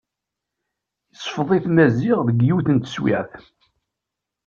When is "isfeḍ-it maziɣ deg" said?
1.13-2.37